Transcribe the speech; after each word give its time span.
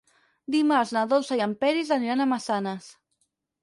Dimarts 0.55 0.93
na 0.97 1.05
Dolça 1.13 1.39
i 1.41 1.45
en 1.49 1.55
Peris 1.63 1.95
aniran 2.01 2.27
a 2.27 2.31
Massanes. 2.35 2.93